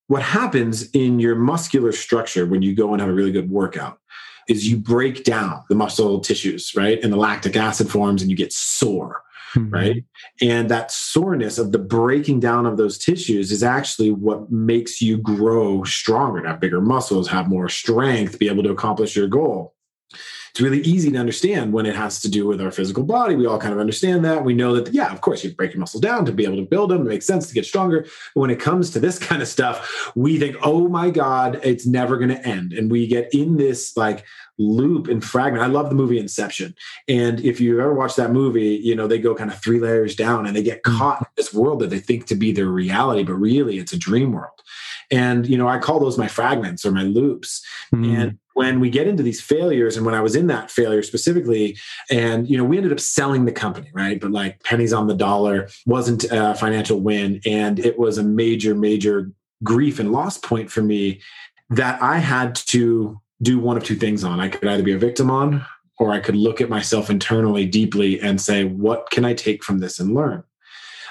what 0.09 0.23
happens 0.23 0.91
in 0.91 1.21
your 1.21 1.37
muscular 1.37 1.93
structure 1.93 2.45
when 2.45 2.63
you 2.63 2.75
go 2.75 2.93
and 2.93 3.01
have 3.01 3.09
a 3.09 3.15
really 3.15 3.33
good 3.33 3.51
workout 3.51 3.99
is 4.51 4.69
you 4.69 4.77
break 4.77 5.25
down 5.25 5.63
the 5.69 5.75
muscle 5.75 6.21
tissues, 6.21 6.75
right? 6.75 7.03
And 7.03 7.13
the 7.13 7.17
lactic 7.17 7.57
acid 7.57 7.89
forms 7.89 8.21
and 8.21 8.31
you 8.31 8.37
get 8.37 8.53
sore. 8.53 9.23
Mm-hmm. 9.55 9.75
Right. 9.75 10.05
And 10.41 10.69
that 10.69 10.93
soreness 10.93 11.59
of 11.59 11.73
the 11.73 11.79
breaking 11.79 12.39
down 12.39 12.67
of 12.67 12.77
those 12.77 12.99
tissues 12.99 13.51
is 13.51 13.65
actually 13.65 14.13
what 14.13 14.53
makes 14.53 15.03
you 15.03 15.17
grow 15.17 15.83
stronger, 15.83 16.47
have 16.47 16.61
bigger 16.61 16.81
muscles, 16.81 17.27
have 17.29 17.49
more 17.49 17.69
strength, 17.69 18.39
be 18.39 18.49
able 18.49 18.63
to 18.63 18.71
accomplish 18.71 19.17
your 19.17 19.27
goal 19.27 19.75
it's 20.51 20.61
really 20.61 20.81
easy 20.81 21.11
to 21.13 21.19
understand 21.19 21.73
when 21.73 21.87
it 21.87 21.95
has 21.95 22.21
to 22.23 22.29
do 22.29 22.47
with 22.47 22.61
our 22.61 22.71
physical 22.71 23.05
body. 23.05 23.37
We 23.37 23.47
all 23.47 23.59
kind 23.59 23.73
of 23.73 23.81
understand 23.81 24.25
that. 24.25 24.45
We 24.45 24.55
know 24.55 24.75
that, 24.75 24.93
yeah, 24.93 25.13
of 25.13 25.21
course, 25.21 25.45
you 25.45 25.55
break 25.55 25.73
your 25.73 25.81
muscles 25.81 26.01
down 26.01 26.25
to 26.27 26.33
be 26.33 26.45
able 26.45 26.57
to 26.57 26.67
build 26.67 26.91
them. 26.91 27.03
It 27.03 27.09
makes 27.09 27.27
sense 27.27 27.47
to 27.49 27.55
get 27.55 27.65
stronger. 27.65 28.03
But 28.35 28.41
when 28.41 28.51
it 28.51 28.61
comes 28.61 28.91
to 28.91 29.01
this 29.01 29.19
kind 29.31 29.43
of 29.43 29.49
stuff, 29.49 30.13
we 30.15 30.39
think, 30.39 30.57
oh 30.63 30.89
my 30.89 31.11
God, 31.11 31.61
it's 31.63 31.87
never 31.87 32.17
going 32.17 32.31
to 32.31 32.47
end. 32.47 32.73
And 32.73 32.91
we 32.91 33.07
get 33.07 33.33
in 33.33 33.57
this 33.57 33.97
like 33.97 34.25
loop 34.59 35.09
and 35.09 35.25
fragment. 35.25 35.65
I 35.65 35.69
love 35.69 35.89
the 35.89 35.95
movie 35.95 36.19
Inception. 36.19 36.75
And 37.09 37.41
if 37.41 37.61
you 37.61 37.81
ever 37.81 37.95
watch 37.95 38.17
that 38.17 38.33
movie, 38.33 38.77
you 38.77 38.95
know, 38.95 39.07
they 39.07 39.19
go 39.19 39.35
kind 39.35 39.51
of 39.51 39.61
three 39.61 39.81
layers 39.81 40.15
down 40.15 40.47
and 40.47 40.55
they 40.55 40.63
get 40.63 40.83
mm. 40.83 40.99
caught 40.99 41.21
in 41.21 41.27
this 41.37 41.55
world 41.55 41.81
that 41.81 41.91
they 41.91 41.99
think 41.99 42.27
to 42.27 42.35
be 42.35 42.53
their 42.53 42.67
reality, 42.67 43.23
but 43.23 43.35
really 43.35 43.79
it's 43.79 43.93
a 43.93 43.99
dream 43.99 44.33
world. 44.33 44.61
And, 45.11 45.47
you 45.47 45.57
know, 45.57 45.67
I 45.67 45.79
call 45.79 45.99
those 45.99 46.19
my 46.19 46.29
fragments 46.29 46.85
or 46.85 46.93
my 46.93 47.03
loops. 47.03 47.65
Mm. 47.93 48.17
And 48.17 48.39
when 48.55 48.81
we 48.81 48.91
get 48.91 49.07
into 49.07 49.23
these 49.23 49.41
failures, 49.41 49.97
and 49.97 50.05
when 50.05 50.15
I 50.15 50.21
was 50.21 50.35
in 50.35 50.49
that 50.49 50.71
failure 50.71 51.03
specifically, 51.03 51.79
and, 52.11 52.49
you 52.49 52.57
know, 52.57 52.65
we 52.65 52.77
ended 52.77 52.93
up 52.93 53.01
selling 53.01 53.45
the 53.45 53.53
company, 53.53 53.91
right? 53.95 54.21
But 54.21 54.33
like 54.33 54.63
pennies 54.65 54.93
on 54.93 55.07
the 55.07 55.15
dollar 55.15 55.69
wasn't 55.87 56.25
a 56.31 56.55
financial 56.55 57.01
win. 57.01 57.41
And 57.47 57.79
it 57.79 57.99
was 57.99 58.19
a 58.19 58.23
major, 58.23 58.75
major 58.75 59.31
grief 59.63 59.99
and 59.99 60.13
loss 60.13 60.37
point 60.39 60.71
for 60.71 60.83
me 60.83 61.21
that 61.71 62.03
I 62.03 62.19
had 62.19 62.57
to 62.57 63.21
do 63.41 63.59
one 63.59 63.77
of 63.77 63.85
two 63.85 63.97
things 63.97 64.25
on. 64.25 64.41
I 64.41 64.49
could 64.49 64.69
either 64.69 64.83
be 64.83 64.93
a 64.93 64.99
victim 64.99 65.31
on, 65.31 65.65
or 65.99 66.13
I 66.13 66.21
could 66.21 66.37
look 66.37 66.61
at 66.61 66.69
myself 66.69 67.11
internally 67.11 67.67
deeply 67.67 68.21
and 68.21 68.41
say, 68.41 68.65
what 68.65 69.11
can 69.11 69.25
I 69.25 69.35
take 69.35 69.63
from 69.63 69.79
this 69.79 70.01
and 70.01 70.15
learn? 70.15 70.43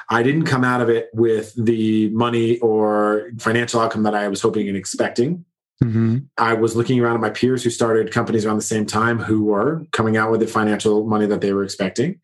I 0.09 0.23
didn't 0.23 0.45
come 0.45 0.63
out 0.63 0.81
of 0.81 0.89
it 0.89 1.09
with 1.13 1.53
the 1.55 2.09
money 2.09 2.57
or 2.59 3.29
financial 3.37 3.79
outcome 3.79 4.03
that 4.03 4.15
I 4.15 4.27
was 4.27 4.41
hoping 4.41 4.67
and 4.67 4.75
expecting. 4.75 5.45
Mm-hmm. 5.83 6.17
I 6.37 6.53
was 6.53 6.75
looking 6.75 6.99
around 6.99 7.15
at 7.15 7.21
my 7.21 7.29
peers 7.29 7.63
who 7.63 7.69
started 7.69 8.11
companies 8.11 8.45
around 8.45 8.57
the 8.57 8.63
same 8.63 8.85
time 8.85 9.19
who 9.19 9.43
were 9.43 9.85
coming 9.91 10.17
out 10.17 10.31
with 10.31 10.41
the 10.41 10.47
financial 10.47 11.05
money 11.05 11.25
that 11.27 11.41
they 11.41 11.53
were 11.53 11.63
expecting. 11.63 12.19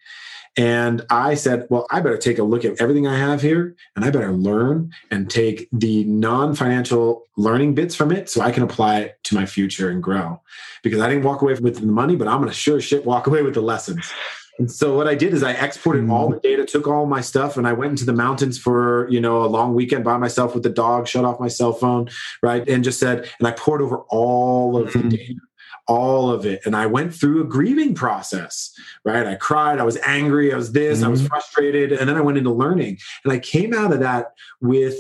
And 0.58 1.06
I 1.10 1.36
said, 1.36 1.68
well, 1.70 1.86
I 1.92 2.00
better 2.00 2.18
take 2.18 2.40
a 2.40 2.44
look 2.44 2.64
at 2.64 2.80
everything 2.80 3.08
I 3.08 3.18
have 3.18 3.42
here 3.42 3.76
and 3.96 4.06
I 4.06 4.10
better 4.10 4.32
learn 4.32 4.94
and 5.12 5.30
take 5.30 5.68
the 5.72 6.06
non 6.06 6.56
financial 6.56 7.24
learning 7.36 7.76
bits 7.76 7.94
from 7.94 8.12
it 8.12 8.30
so 8.30 8.42
I 8.42 8.52
can 8.52 8.64
apply 8.64 9.00
it 9.00 9.20
to 9.26 9.36
my 9.36 9.46
future 9.46 9.90
and 9.90 10.02
grow. 10.02 10.42
Because 10.82 11.02
I 11.02 11.10
didn't 11.10 11.24
walk 11.24 11.42
away 11.42 11.56
with 11.56 11.80
the 11.80 11.86
money, 11.86 12.16
but 12.16 12.28
I'm 12.28 12.40
going 12.40 12.50
to 12.50 12.56
sure 12.56 12.80
shit 12.80 13.06
walk 13.06 13.28
away 13.28 13.42
with 13.42 13.54
the 13.54 13.62
lessons. 13.62 14.12
And 14.58 14.72
so 14.72 14.96
what 14.96 15.08
I 15.08 15.16
did 15.16 15.34
is 15.34 15.44
I 15.44 15.52
exported 15.52 16.10
all 16.10 16.30
the 16.30 16.40
data, 16.40 16.66
took 16.66 16.88
all 16.88 17.06
my 17.06 17.22
stuff, 17.22 17.58
and 17.58 17.68
I 17.68 17.74
went 17.74 17.92
into 17.92 18.06
the 18.06 18.14
mountains 18.14 18.58
for 18.58 19.08
you 19.10 19.20
know 19.20 19.44
a 19.44 19.48
long 19.48 19.74
weekend 19.74 20.04
by 20.04 20.18
myself 20.18 20.54
with 20.54 20.64
the 20.64 20.70
dog, 20.70 21.08
shut 21.08 21.26
off 21.26 21.40
my 21.40 21.48
cell 21.48 21.74
phone, 21.74 22.10
right, 22.42 22.68
and 22.68 22.84
just 22.84 23.00
said, 23.00 23.30
and 23.40 23.48
I 23.48 23.52
poured 23.52 23.82
over 23.82 24.00
all 24.10 24.78
of 24.78 24.94
the 24.94 25.00
mm-hmm. 25.00 25.10
data, 25.10 25.42
all 25.88 26.32
of 26.32 26.46
it, 26.46 26.62
and 26.66 26.76
I 26.76 26.86
went 26.86 27.14
through 27.14 27.42
a 27.42 27.48
grieving 27.48 27.96
process, 27.96 28.72
right. 29.04 29.28
I 29.28 29.36
cried, 29.36 29.80
I 29.80 29.84
was 29.84 29.98
angry, 30.06 30.54
I 30.54 30.56
was 30.56 30.72
this, 30.72 31.00
mm-hmm. 31.00 31.08
I 31.08 31.10
was 31.10 31.20
mm-hmm. 31.20 31.28
frustrated, 31.28 31.92
and 31.92 32.08
then 32.08 32.16
I 32.16 32.22
went 32.22 32.38
into 32.38 32.52
learning, 32.52 32.98
and 33.24 33.34
I 33.34 33.40
came 33.40 33.74
out 33.74 33.92
of 33.92 34.00
that 34.00 34.32
with 34.62 34.96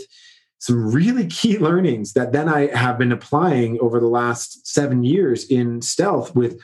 some 0.59 0.91
really 0.91 1.27
key 1.27 1.59
learnings 1.59 2.13
that 2.13 2.31
then 2.31 2.49
I 2.49 2.75
have 2.75 2.97
been 2.97 3.11
applying 3.11 3.79
over 3.79 3.99
the 3.99 4.07
last 4.07 4.65
seven 4.65 5.03
years 5.03 5.45
in 5.45 5.81
stealth 5.81 6.35
with 6.35 6.59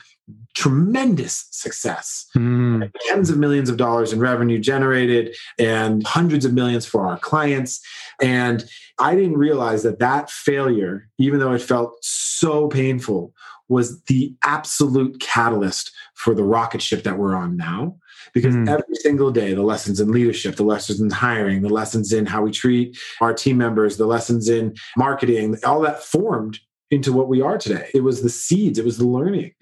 tremendous 0.54 1.46
success. 1.50 2.26
Mm. 2.36 2.90
Tens 3.08 3.30
of 3.30 3.38
millions 3.38 3.68
of 3.68 3.76
dollars 3.76 4.12
in 4.12 4.20
revenue 4.20 4.58
generated 4.58 5.34
and 5.58 6.06
hundreds 6.06 6.44
of 6.44 6.52
millions 6.52 6.86
for 6.86 7.06
our 7.06 7.18
clients. 7.18 7.80
And 8.20 8.64
I 8.98 9.14
didn't 9.14 9.38
realize 9.38 9.82
that 9.82 9.98
that 9.98 10.30
failure, 10.30 11.08
even 11.18 11.40
though 11.40 11.52
it 11.52 11.62
felt 11.62 11.96
so 12.02 12.68
painful, 12.68 13.32
was 13.68 14.02
the 14.02 14.34
absolute 14.44 15.18
catalyst 15.20 15.90
for 16.14 16.34
the 16.34 16.44
rocket 16.44 16.82
ship 16.82 17.04
that 17.04 17.18
we're 17.18 17.34
on 17.34 17.56
now. 17.56 17.96
Because 18.34 18.54
mm. 18.54 18.68
every 18.68 18.94
single 18.94 19.30
day, 19.30 19.52
the 19.52 19.62
lessons 19.62 20.00
in 20.00 20.12
leadership, 20.12 20.56
the 20.56 20.62
lessons 20.62 21.00
in 21.00 21.10
hiring, 21.10 21.62
the 21.62 21.68
lessons 21.68 22.12
in 22.12 22.24
how 22.26 22.42
we 22.42 22.50
treat 22.50 22.96
our 23.20 23.34
team 23.34 23.58
members, 23.58 23.96
the 23.96 24.06
lessons 24.06 24.48
in 24.48 24.74
marketing, 24.96 25.56
all 25.64 25.80
that 25.80 26.02
formed 26.02 26.60
into 26.92 27.12
what 27.12 27.28
we 27.28 27.40
are 27.40 27.58
today. 27.58 27.88
It 27.94 28.02
was 28.02 28.22
the 28.22 28.28
seeds, 28.28 28.78
it 28.78 28.84
was 28.84 28.98
the 28.98 29.06
learning, 29.06 29.52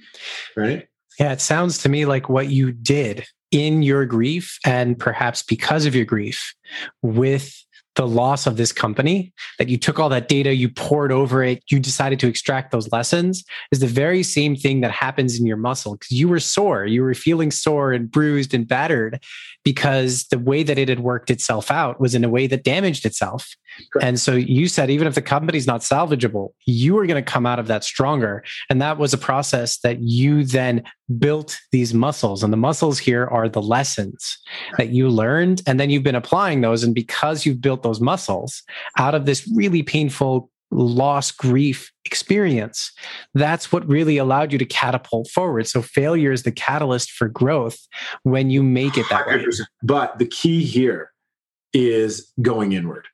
right? 0.57 0.89
Yeah, 1.19 1.33
it 1.33 1.41
sounds 1.41 1.79
to 1.79 1.89
me 1.89 2.05
like 2.05 2.29
what 2.29 2.49
you 2.49 2.73
did 2.73 3.27
in 3.51 3.83
your 3.83 4.07
grief 4.07 4.59
and 4.65 4.99
perhaps 4.99 5.43
because 5.43 5.87
of 5.87 5.95
your 5.95 6.05
grief 6.05 6.55
with 7.03 7.65
the 7.97 8.07
loss 8.07 8.47
of 8.47 8.57
this 8.57 8.73
company 8.73 9.33
that 9.59 9.69
you 9.69 9.77
took 9.77 9.99
all 9.99 10.09
that 10.09 10.29
data 10.29 10.55
you 10.55 10.69
poured 10.69 11.11
over 11.11 11.43
it 11.43 11.63
you 11.71 11.81
decided 11.81 12.21
to 12.21 12.29
extract 12.29 12.71
those 12.71 12.91
lessons 12.93 13.45
is 13.73 13.81
the 13.81 13.87
very 13.87 14.23
same 14.23 14.55
thing 14.55 14.81
that 14.81 14.93
happens 14.93 15.39
in 15.39 15.45
your 15.45 15.57
muscle 15.57 15.95
because 15.95 16.13
you 16.13 16.29
were 16.29 16.39
sore 16.39 16.87
you 16.87 17.03
were 17.03 17.15
feeling 17.15 17.51
sore 17.51 17.93
and 17.93 18.11
bruised 18.11 18.55
and 18.55 18.69
battered 18.69 19.21
because 19.65 20.25
the 20.29 20.39
way 20.39 20.63
that 20.63 20.79
it 20.79 20.89
had 20.89 21.01
worked 21.01 21.31
itself 21.31 21.71
out 21.71 22.01
was 22.01 22.15
in 22.15 22.25
a 22.25 22.29
way 22.29 22.47
that 22.47 22.63
damaged 22.63 23.05
itself 23.05 23.57
Correct. 23.93 24.07
and 24.07 24.21
so 24.21 24.35
you 24.35 24.69
said 24.69 24.91
even 24.91 25.07
if 25.07 25.15
the 25.15 25.23
company's 25.23 25.67
not 25.67 25.81
salvageable 25.81 26.51
you 26.67 26.99
are 26.99 27.07
going 27.07 27.23
to 27.23 27.31
come 27.31 27.47
out 27.47 27.59
of 27.59 27.67
that 27.69 27.85
stronger 27.85 28.45
and 28.69 28.81
that 28.83 28.99
was 28.99 29.13
a 29.13 29.19
process 29.19 29.79
that 29.79 30.01
you 30.01 30.45
then 30.45 30.83
built 31.19 31.59
these 31.73 31.93
muscles 31.95 32.43
and 32.43 32.53
the 32.53 32.57
muscles 32.57 32.99
here 32.99 33.27
are 33.27 33.49
the 33.49 33.63
lessons 33.63 34.39
that 34.77 34.91
you 34.91 35.09
learned 35.09 35.63
and 35.67 35.79
then 35.81 35.91
you've 35.91 36.03
been 36.03 36.15
applying 36.15 36.61
those 36.61 36.83
and 36.83 36.95
because 36.95 37.47
you've 37.47 37.61
built 37.61 37.83
those 37.83 38.01
muscles 38.01 38.63
out 38.99 39.15
of 39.15 39.27
this 39.27 39.51
really 39.55 39.83
painful 39.83 40.51
loss, 40.71 41.31
grief 41.31 41.91
experience. 42.05 42.93
That's 43.35 43.73
what 43.73 43.87
really 43.89 44.19
allowed 44.19 44.53
you 44.53 44.59
to 44.59 44.65
catapult 44.65 45.29
forward. 45.29 45.67
So 45.67 45.83
failure 45.83 46.33
is 46.33 46.43
the 46.45 46.53
catalyst 46.53 47.11
for 47.11 47.29
growth 47.29 47.79
when 48.23 48.51
you 48.51 48.63
make 48.63 48.97
it 48.97 49.07
that 49.11 49.27
100%. 49.27 49.29
way. 49.29 49.67
But 49.83 50.19
the 50.19 50.27
key 50.27 50.65
here 50.65 51.11
is 51.73 52.33
going 52.41 52.73
inward. 52.73 53.07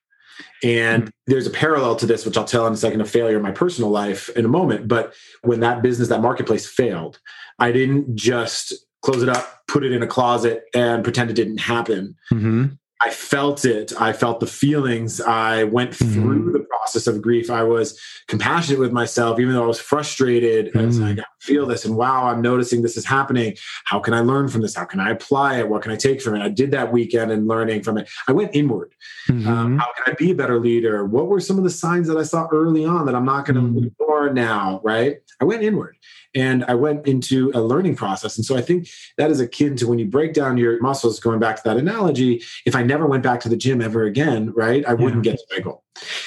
And 0.62 1.10
there's 1.26 1.46
a 1.46 1.50
parallel 1.50 1.96
to 1.96 2.06
this, 2.06 2.24
which 2.24 2.36
I'll 2.36 2.44
tell 2.44 2.66
in 2.66 2.72
a 2.72 2.76
second 2.76 3.00
of 3.00 3.10
failure 3.10 3.36
in 3.36 3.42
my 3.42 3.50
personal 3.50 3.90
life 3.90 4.28
in 4.30 4.44
a 4.44 4.48
moment. 4.48 4.88
But 4.88 5.14
when 5.42 5.60
that 5.60 5.82
business, 5.82 6.08
that 6.08 6.22
marketplace 6.22 6.66
failed, 6.66 7.18
I 7.58 7.72
didn't 7.72 8.16
just 8.16 8.72
close 9.02 9.22
it 9.22 9.28
up, 9.28 9.62
put 9.68 9.84
it 9.84 9.92
in 9.92 10.02
a 10.02 10.06
closet, 10.06 10.64
and 10.74 11.04
pretend 11.04 11.30
it 11.30 11.34
didn't 11.34 11.58
happen. 11.58 12.16
Mm-hmm. 12.32 12.66
I 13.00 13.10
felt 13.10 13.66
it. 13.66 13.92
I 14.00 14.14
felt 14.14 14.40
the 14.40 14.46
feelings. 14.46 15.20
I 15.20 15.64
went 15.64 15.94
through 15.94 16.40
mm-hmm. 16.40 16.52
the 16.52 16.60
process 16.60 17.06
of 17.06 17.20
grief. 17.20 17.50
I 17.50 17.62
was 17.62 18.00
compassionate 18.26 18.80
with 18.80 18.92
myself, 18.92 19.38
even 19.38 19.52
though 19.52 19.64
I 19.64 19.66
was 19.66 19.78
frustrated. 19.78 20.72
Mm-hmm. 20.72 21.04
I 21.04 21.08
like, 21.08 21.24
feel 21.40 21.66
this, 21.66 21.84
and 21.84 21.96
wow, 21.96 22.26
I'm 22.26 22.40
noticing 22.40 22.82
this 22.82 22.96
is 22.96 23.04
happening. 23.04 23.54
How 23.84 24.00
can 24.00 24.14
I 24.14 24.20
learn 24.20 24.48
from 24.48 24.62
this? 24.62 24.74
How 24.74 24.86
can 24.86 24.98
I 24.98 25.10
apply 25.10 25.58
it? 25.58 25.68
What 25.68 25.82
can 25.82 25.92
I 25.92 25.96
take 25.96 26.22
from 26.22 26.36
it? 26.36 26.42
I 26.42 26.48
did 26.48 26.70
that 26.70 26.90
weekend 26.90 27.30
and 27.30 27.46
learning 27.46 27.82
from 27.82 27.98
it. 27.98 28.08
I 28.28 28.32
went 28.32 28.56
inward. 28.56 28.94
Mm-hmm. 29.28 29.46
Um, 29.46 29.78
how 29.78 29.88
can 29.92 30.12
I 30.12 30.16
be 30.16 30.30
a 30.30 30.34
better 30.34 30.58
leader? 30.58 31.04
What 31.04 31.26
were 31.26 31.40
some 31.40 31.58
of 31.58 31.64
the 31.64 31.70
signs 31.70 32.08
that 32.08 32.16
I 32.16 32.22
saw 32.22 32.48
early 32.50 32.84
on 32.86 33.04
that 33.06 33.14
I'm 33.14 33.26
not 33.26 33.44
going 33.44 33.56
to 33.56 33.62
mm-hmm. 33.62 33.86
ignore 33.88 34.32
now? 34.32 34.80
Right? 34.82 35.18
I 35.40 35.44
went 35.44 35.62
inward 35.62 35.96
and 36.36 36.64
I 36.66 36.74
went 36.74 37.06
into 37.06 37.50
a 37.54 37.60
learning 37.60 37.96
process. 37.96 38.36
And 38.36 38.44
so 38.44 38.56
I 38.56 38.60
think 38.60 38.88
that 39.16 39.30
is 39.30 39.40
akin 39.40 39.74
to 39.76 39.88
when 39.88 39.98
you 39.98 40.06
break 40.06 40.34
down 40.34 40.58
your 40.58 40.80
muscles, 40.80 41.18
going 41.18 41.40
back 41.40 41.56
to 41.56 41.62
that 41.64 41.78
analogy. 41.78 42.42
If 42.66 42.76
I 42.76 42.82
never 42.82 43.06
went 43.06 43.22
back 43.22 43.40
to 43.40 43.48
the 43.48 43.56
gym 43.56 43.80
ever 43.80 44.04
again, 44.04 44.52
right, 44.54 44.84
I 44.86 44.94
wouldn't 44.94 45.24
get 45.24 45.38
to 45.38 45.44
my 45.50 45.60
goal. 45.60 45.82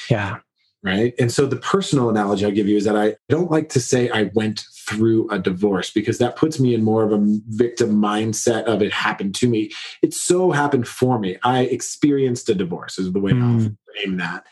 Yeah. 0.09 0.39
Right. 0.81 1.13
And 1.19 1.31
so 1.31 1.45
the 1.45 1.57
personal 1.57 2.09
analogy 2.09 2.45
I'll 2.45 2.51
give 2.51 2.67
you 2.67 2.77
is 2.77 2.85
that 2.85 2.95
I 2.95 3.17
don't 3.27 3.51
like 3.51 3.69
to 3.69 3.81
say 3.81 4.09
I 4.09 4.31
went 4.33 4.63
through 4.87 5.29
a 5.29 5.37
divorce 5.37 5.91
because 5.91 6.17
that 6.19 6.37
puts 6.37 6.59
me 6.59 6.73
in 6.73 6.83
more 6.83 7.03
of 7.03 7.11
a 7.11 7.19
victim 7.49 8.01
mindset 8.01 8.63
of 8.63 8.81
it 8.81 8.93
happened 8.93 9.35
to 9.35 9.49
me. 9.49 9.71
It 10.01 10.13
so 10.13 10.51
happened 10.51 10.87
for 10.87 11.19
me. 11.19 11.37
I 11.43 11.63
experienced 11.63 12.47
a 12.49 12.55
divorce, 12.55 12.97
is 12.97 13.11
the 13.11 13.19
way 13.19 13.33
mm. 13.33 13.43
I'll 13.43 13.93
frame 13.93 14.17
that 14.17 14.45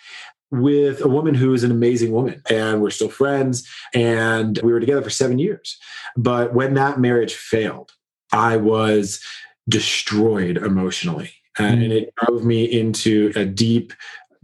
with 0.51 1.03
a 1.03 1.07
woman 1.07 1.33
who 1.33 1.53
is 1.53 1.63
an 1.63 1.71
amazing 1.71 2.11
woman 2.11 2.41
and 2.49 2.81
we're 2.81 2.89
still 2.89 3.09
friends 3.09 3.67
and 3.93 4.59
we 4.63 4.71
were 4.71 4.79
together 4.79 5.01
for 5.01 5.09
seven 5.09 5.39
years 5.39 5.77
but 6.15 6.53
when 6.53 6.73
that 6.73 6.99
marriage 6.99 7.33
failed 7.33 7.91
i 8.31 8.55
was 8.55 9.21
destroyed 9.67 10.57
emotionally 10.57 11.31
mm. 11.57 11.65
and 11.65 11.83
it 11.91 12.13
drove 12.15 12.45
me 12.45 12.63
into 12.63 13.31
a 13.35 13.43
deep 13.43 13.93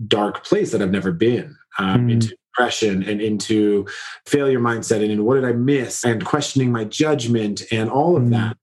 dark 0.08 0.44
place 0.44 0.72
that 0.72 0.82
i've 0.82 0.92
never 0.92 1.12
been 1.12 1.56
um, 1.80 2.08
mm. 2.08 2.12
into 2.12 2.36
depression 2.52 3.02
and 3.04 3.22
into 3.22 3.88
failure 4.26 4.60
mindset 4.60 5.02
and 5.02 5.12
into 5.12 5.24
what 5.24 5.36
did 5.36 5.46
i 5.46 5.54
miss 5.54 6.04
and 6.04 6.26
questioning 6.26 6.72
my 6.72 6.84
judgment 6.84 7.64
and 7.72 7.90
all 7.90 8.18
of 8.18 8.24
mm. 8.24 8.32
that 8.32 8.58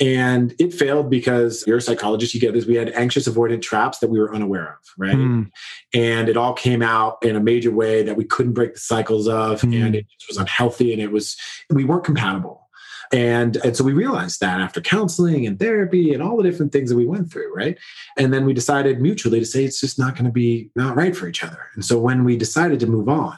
and 0.00 0.54
it 0.58 0.72
failed 0.72 1.10
because 1.10 1.62
you're 1.66 1.76
a 1.76 1.82
psychologist, 1.82 2.34
you 2.34 2.40
get 2.40 2.54
this. 2.54 2.64
We 2.64 2.76
had 2.76 2.90
anxious 2.90 3.28
avoidant 3.28 3.60
traps 3.60 3.98
that 3.98 4.08
we 4.08 4.18
were 4.18 4.34
unaware 4.34 4.78
of, 4.80 4.88
right? 4.96 5.14
Mm. 5.14 5.50
And 5.92 6.28
it 6.28 6.38
all 6.38 6.54
came 6.54 6.82
out 6.82 7.18
in 7.22 7.36
a 7.36 7.40
major 7.40 7.70
way 7.70 8.02
that 8.02 8.16
we 8.16 8.24
couldn't 8.24 8.54
break 8.54 8.74
the 8.74 8.80
cycles 8.80 9.28
of, 9.28 9.60
mm. 9.60 9.84
and 9.84 9.94
it 9.94 10.06
was 10.26 10.38
unhealthy 10.38 10.92
and 10.94 11.02
it 11.02 11.12
was, 11.12 11.36
we 11.68 11.84
weren't 11.84 12.04
compatible. 12.04 12.68
And, 13.12 13.56
and 13.58 13.76
so 13.76 13.84
we 13.84 13.92
realized 13.92 14.40
that 14.40 14.60
after 14.60 14.80
counseling 14.80 15.46
and 15.46 15.58
therapy 15.58 16.14
and 16.14 16.22
all 16.22 16.36
the 16.36 16.44
different 16.44 16.72
things 16.72 16.90
that 16.90 16.96
we 16.96 17.06
went 17.06 17.30
through, 17.30 17.52
right? 17.54 17.76
And 18.16 18.32
then 18.32 18.46
we 18.46 18.54
decided 18.54 19.00
mutually 19.00 19.40
to 19.40 19.44
say 19.44 19.64
it's 19.64 19.80
just 19.80 19.98
not 19.98 20.14
going 20.14 20.26
to 20.26 20.32
be 20.32 20.70
not 20.76 20.96
right 20.96 21.14
for 21.14 21.28
each 21.28 21.42
other. 21.44 21.66
And 21.74 21.84
so 21.84 21.98
when 21.98 22.24
we 22.24 22.36
decided 22.36 22.80
to 22.80 22.86
move 22.86 23.08
on, 23.08 23.36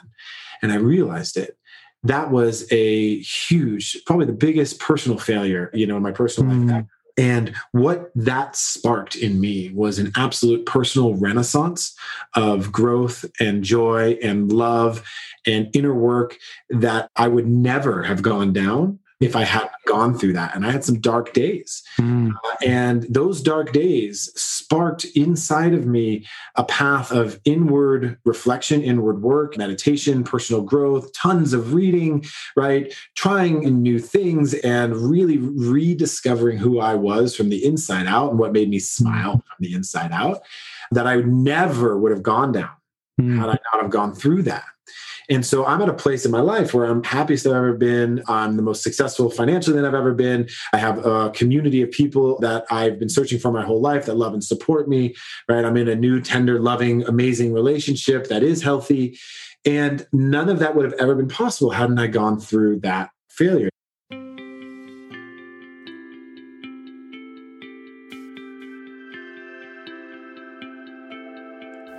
and 0.61 0.71
I 0.71 0.75
realized 0.75 1.35
it, 1.37 1.57
that 2.03 2.31
was 2.31 2.67
a 2.71 3.19
huge, 3.19 3.97
probably 4.05 4.25
the 4.25 4.33
biggest 4.33 4.79
personal 4.79 5.17
failure, 5.17 5.69
you 5.73 5.87
know, 5.87 5.97
in 5.97 6.03
my 6.03 6.11
personal 6.11 6.53
mm. 6.53 6.71
life. 6.71 6.85
And 7.17 7.55
what 7.71 8.11
that 8.15 8.55
sparked 8.55 9.15
in 9.15 9.39
me 9.39 9.69
was 9.69 9.99
an 9.99 10.11
absolute 10.15 10.65
personal 10.65 11.13
renaissance 11.13 11.95
of 12.33 12.71
growth 12.71 13.23
and 13.39 13.63
joy 13.63 14.17
and 14.23 14.51
love 14.51 15.03
and 15.45 15.69
inner 15.75 15.93
work 15.93 16.37
that 16.69 17.11
I 17.15 17.27
would 17.27 17.47
never 17.47 18.03
have 18.03 18.23
gone 18.23 18.51
down 18.51 18.99
if 19.23 19.37
I 19.37 19.43
hadn't 19.43 19.71
gone 19.87 20.17
through 20.17 20.33
that. 20.33 20.53
And 20.53 20.65
I 20.65 20.71
had 20.71 20.83
some 20.83 20.99
dark 20.99 21.31
days. 21.33 21.81
Mm. 21.97 22.33
Uh, 22.33 22.55
and 22.65 23.03
those 23.03 23.41
dark 23.41 23.71
days 23.71 24.29
sparked 24.35 25.05
inside 25.15 25.73
of 25.73 25.85
me 25.85 26.25
a 26.55 26.65
path 26.65 27.11
of 27.11 27.39
inward 27.45 28.17
reflection, 28.25 28.83
inward 28.83 29.21
work, 29.21 29.57
meditation, 29.57 30.23
personal 30.23 30.61
growth, 30.61 31.13
tons 31.13 31.53
of 31.53 31.73
reading, 31.73 32.25
right? 32.57 32.93
Trying 33.15 33.81
new 33.81 33.97
things 33.97 34.53
and 34.55 34.95
really 34.95 35.37
rediscovering 35.37 36.57
who 36.57 36.81
I 36.81 36.95
was 36.95 37.35
from 37.35 37.49
the 37.49 37.65
inside 37.65 38.07
out 38.07 38.31
and 38.31 38.39
what 38.39 38.51
made 38.51 38.69
me 38.69 38.79
smile 38.79 39.33
from 39.33 39.57
the 39.59 39.73
inside 39.73 40.11
out 40.11 40.41
that 40.91 41.07
I 41.07 41.17
never 41.21 41.97
would 41.97 42.11
have 42.11 42.23
gone 42.23 42.51
down 42.51 42.71
mm. 43.19 43.37
had 43.37 43.49
I 43.49 43.57
not 43.73 43.83
have 43.83 43.91
gone 43.91 44.13
through 44.13 44.43
that. 44.43 44.65
And 45.29 45.45
so 45.45 45.65
I'm 45.65 45.81
at 45.81 45.89
a 45.89 45.93
place 45.93 46.25
in 46.25 46.31
my 46.31 46.41
life 46.41 46.73
where 46.73 46.85
I'm 46.85 47.03
happiest 47.03 47.45
I've 47.45 47.53
ever 47.53 47.73
been. 47.73 48.23
I'm 48.27 48.55
the 48.57 48.61
most 48.61 48.83
successful 48.83 49.29
financially 49.29 49.75
that 49.75 49.87
I've 49.87 49.93
ever 49.93 50.13
been. 50.13 50.49
I 50.73 50.77
have 50.77 51.05
a 51.05 51.29
community 51.31 51.81
of 51.81 51.91
people 51.91 52.39
that 52.39 52.65
I've 52.69 52.99
been 52.99 53.09
searching 53.09 53.39
for 53.39 53.51
my 53.51 53.63
whole 53.63 53.81
life 53.81 54.05
that 54.05 54.15
love 54.15 54.33
and 54.33 54.43
support 54.43 54.87
me, 54.87 55.15
right? 55.47 55.65
I'm 55.65 55.77
in 55.77 55.87
a 55.87 55.95
new, 55.95 56.21
tender, 56.21 56.59
loving, 56.59 57.03
amazing 57.03 57.53
relationship 57.53 58.27
that 58.27 58.43
is 58.43 58.61
healthy. 58.61 59.17
And 59.65 60.05
none 60.11 60.49
of 60.49 60.59
that 60.59 60.75
would 60.75 60.85
have 60.85 60.99
ever 60.99 61.15
been 61.15 61.29
possible 61.29 61.71
hadn't 61.71 61.99
I 61.99 62.07
gone 62.07 62.39
through 62.39 62.81
that 62.81 63.11
failure. 63.29 63.69